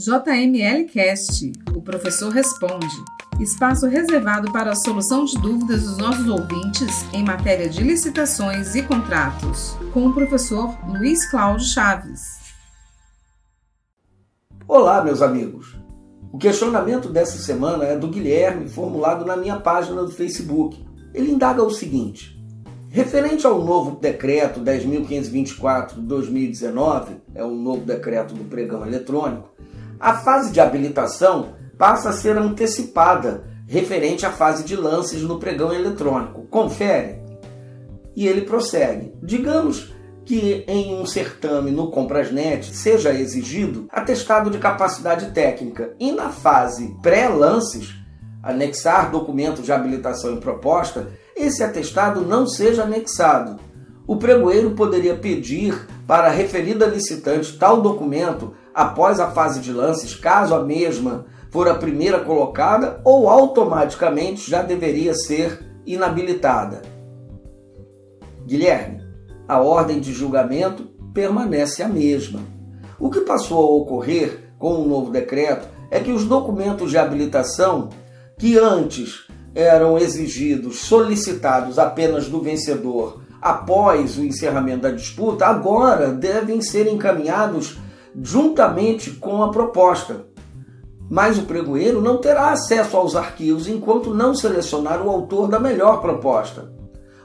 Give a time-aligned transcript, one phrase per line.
[0.00, 2.86] JML Cast, o professor responde.
[3.38, 8.82] Espaço reservado para a solução de dúvidas dos nossos ouvintes em matéria de licitações e
[8.82, 12.22] contratos, com o professor Luiz Cláudio Chaves.
[14.66, 15.76] Olá, meus amigos.
[16.32, 20.82] O questionamento dessa semana é do Guilherme, formulado na minha página do Facebook.
[21.12, 22.40] Ele indaga o seguinte:
[22.88, 29.48] Referente ao novo decreto 10.524 de 2019, é o novo decreto do pregão eletrônico,
[30.00, 35.72] a fase de habilitação passa a ser antecipada referente à fase de lances no pregão
[35.72, 36.46] eletrônico.
[36.46, 37.20] Confere.
[38.16, 39.12] E ele prossegue.
[39.22, 39.92] Digamos
[40.24, 46.96] que em um certame no Comprasnet seja exigido atestado de capacidade técnica e na fase
[47.02, 47.94] pré-lances,
[48.42, 53.60] anexar documento de habilitação e proposta, esse atestado não seja anexado.
[54.06, 60.14] O pregoeiro poderia pedir para a referida licitante tal documento após a fase de lances,
[60.14, 66.80] caso a mesma for a primeira colocada, ou automaticamente já deveria ser inabilitada.
[68.46, 69.02] Guilherme,
[69.46, 72.40] a ordem de julgamento permanece a mesma.
[72.98, 77.90] O que passou a ocorrer com o novo decreto é que os documentos de habilitação,
[78.38, 86.62] que antes eram exigidos, solicitados apenas do vencedor após o encerramento da disputa, agora devem
[86.62, 87.76] ser encaminhados
[88.20, 90.26] juntamente com a proposta.
[91.08, 96.00] Mas o pregoeiro não terá acesso aos arquivos enquanto não selecionar o autor da melhor
[96.00, 96.72] proposta.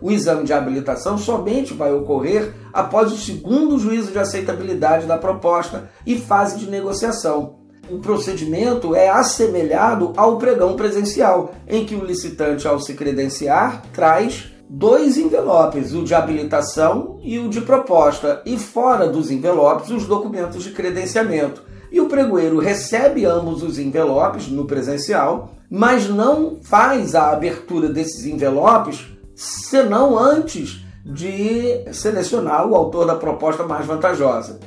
[0.00, 5.90] O exame de habilitação somente vai ocorrer após o segundo juízo de aceitabilidade da proposta
[6.06, 7.56] e fase de negociação.
[7.90, 14.53] O procedimento é assemelhado ao pregão presencial, em que o licitante, ao se credenciar, traz
[14.76, 20.64] dois envelopes, o de habilitação e o de proposta, e fora dos envelopes os documentos
[20.64, 21.62] de credenciamento.
[21.92, 28.26] E o pregoeiro recebe ambos os envelopes no presencial, mas não faz a abertura desses
[28.26, 34.58] envelopes senão antes de selecionar o autor da proposta mais vantajosa.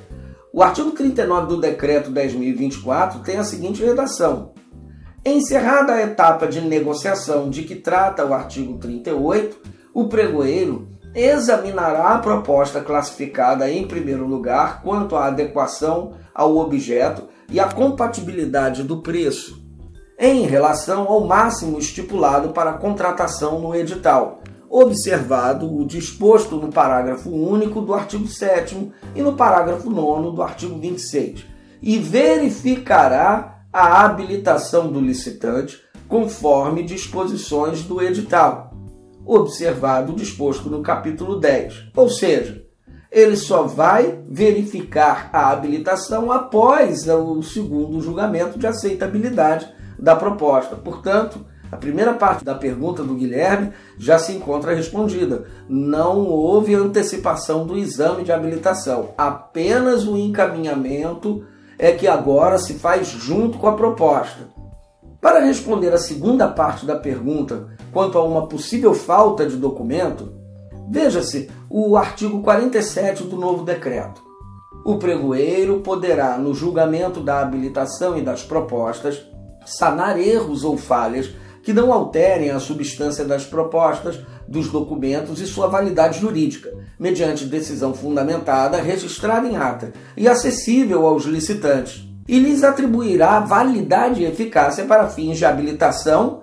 [0.54, 4.54] O artigo 39 do decreto 10.024 tem a seguinte redação:
[5.26, 12.20] Encerrada a etapa de negociação de que trata o artigo 38, o pregoeiro examinará a
[12.20, 19.60] proposta classificada em primeiro lugar quanto à adequação ao objeto e à compatibilidade do preço,
[20.20, 27.82] em relação ao máximo estipulado para contratação no edital, observado o disposto no parágrafo único
[27.82, 31.44] do artigo 7 e no parágrafo 9 do artigo 26,
[31.82, 38.77] e verificará a habilitação do licitante conforme disposições do edital,
[39.28, 41.90] observado o disposto no capítulo 10.
[41.96, 42.66] Ou seja,
[43.12, 49.68] ele só vai verificar a habilitação após o segundo julgamento de aceitabilidade
[49.98, 50.76] da proposta.
[50.76, 55.46] Portanto, a primeira parte da pergunta do Guilherme já se encontra respondida.
[55.68, 61.44] Não houve antecipação do exame de habilitação, apenas o encaminhamento
[61.78, 64.57] é que agora se faz junto com a proposta.
[65.20, 70.32] Para responder a segunda parte da pergunta quanto a uma possível falta de documento,
[70.90, 74.22] veja-se o artigo 47 do novo decreto.
[74.86, 79.22] O pregoeiro poderá, no julgamento da habilitação e das propostas,
[79.66, 81.30] sanar erros ou falhas
[81.64, 84.18] que não alterem a substância das propostas,
[84.48, 91.26] dos documentos e sua validade jurídica, mediante decisão fundamentada, registrada em ata e acessível aos
[91.26, 96.42] licitantes, e lhes atribuirá validade e eficácia para fins de habilitação,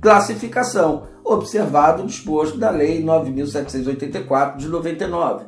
[0.00, 5.44] classificação, observado o disposto da Lei 9.784 de 99.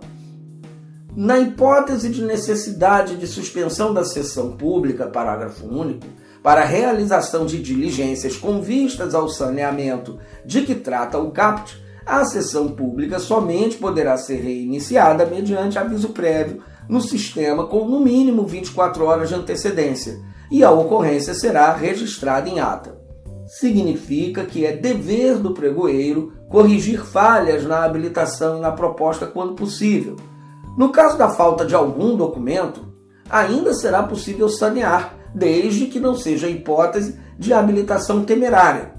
[1.16, 6.06] Na hipótese de necessidade de suspensão da sessão pública, parágrafo único,
[6.42, 12.68] para realização de diligências com vistas ao saneamento de que trata o CAPT, a sessão
[12.68, 19.28] pública somente poderá ser reiniciada mediante aviso prévio no sistema com no mínimo 24 horas
[19.28, 22.98] de antecedência e a ocorrência será registrada em ata.
[23.46, 30.16] Significa que é dever do pregoeiro corrigir falhas na habilitação e na proposta quando possível.
[30.76, 32.86] No caso da falta de algum documento,
[33.28, 38.92] ainda será possível sanear desde que não seja hipótese de habilitação temerária.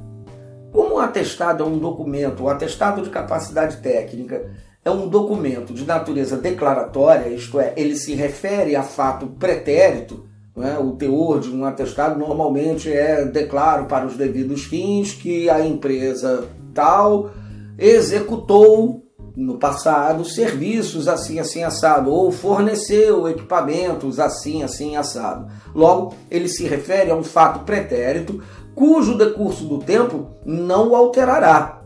[0.72, 4.52] Como o atestado é um documento, o atestado de capacidade técnica
[4.84, 10.28] é um documento de natureza declaratória, isto é, ele se refere a fato pretérito,
[10.58, 10.78] é?
[10.78, 16.50] o teor de um atestado normalmente é declaro para os devidos fins que a empresa
[16.74, 17.32] tal
[17.78, 19.06] executou
[19.36, 25.50] no passado serviços assim assim assado ou forneceu equipamentos assim assim assado.
[25.74, 28.44] Logo, ele se refere a um fato pretérito
[28.76, 31.82] cujo decurso do tempo não alterará.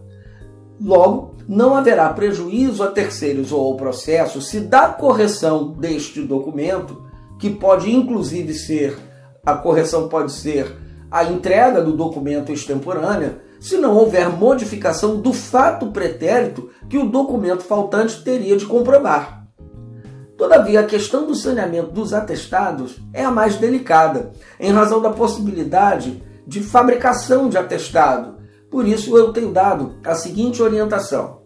[0.81, 7.03] Logo, não haverá prejuízo a terceiros ou ao processo se da correção deste documento,
[7.39, 8.97] que pode inclusive ser
[9.45, 10.73] a correção pode ser
[11.11, 17.61] a entrega do documento extemporânea, se não houver modificação do fato pretérito que o documento
[17.61, 19.45] faltante teria de comprovar.
[20.37, 26.23] Todavia, a questão do saneamento dos atestados é a mais delicada, em razão da possibilidade
[26.47, 28.37] de fabricação de atestado.
[28.73, 31.43] Por isso, eu tenho dado a seguinte orientação: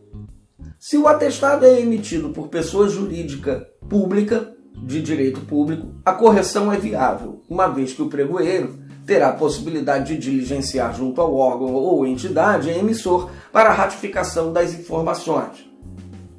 [0.80, 6.78] se o atestado é emitido por pessoa jurídica pública, de direito público, a correção é
[6.78, 12.08] viável, uma vez que o pregoeiro terá a possibilidade de diligenciar junto ao órgão ou
[12.08, 15.70] entidade emissor para ratificação das informações.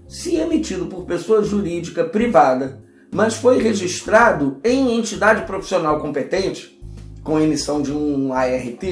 [0.09, 2.81] Se emitido por pessoa jurídica privada,
[3.13, 6.81] mas foi registrado em entidade profissional competente,
[7.23, 8.83] com emissão de um ART,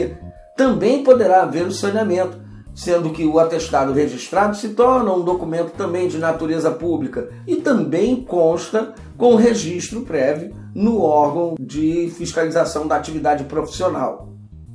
[0.56, 2.38] também poderá haver o saneamento,
[2.74, 8.22] sendo que o atestado registrado se torna um documento também de natureza pública e também
[8.22, 14.28] consta com registro prévio no órgão de fiscalização da atividade profissional.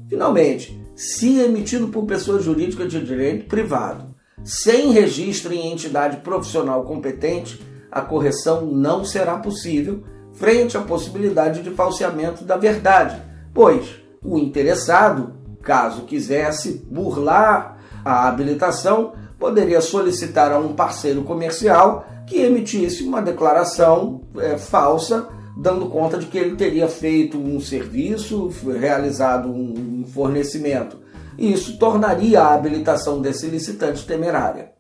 [0.10, 4.14] Finalmente, se emitido por pessoa jurídica de direito privado,
[4.44, 7.62] sem registro em entidade profissional competente,
[7.92, 13.22] a correção não será possível frente à possibilidade de falseamento da verdade,
[13.54, 22.42] pois o interessado, caso quisesse burlar a habilitação, poderia solicitar a um parceiro comercial que
[22.42, 28.50] emitisse uma declaração é, falsa, dando conta de que ele teria feito um serviço,
[28.80, 31.02] realizado um fornecimento.
[31.38, 34.72] Isso tornaria a habilitação desse licitante temerária.